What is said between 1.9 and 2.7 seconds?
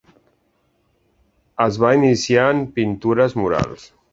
iniciar en